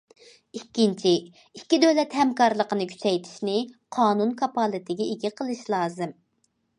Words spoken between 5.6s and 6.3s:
لازىم.